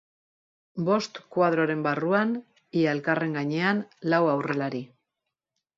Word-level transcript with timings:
Bost 0.87 1.19
kuadroren 1.35 1.83
barruan, 1.89 2.33
ia 2.81 2.97
elkarren 2.97 3.39
gainean, 3.41 3.87
lau 4.15 4.25
aurrelari. 4.35 4.83